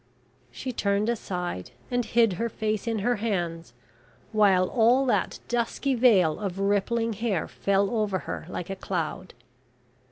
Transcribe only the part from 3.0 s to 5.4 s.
her hands, while all that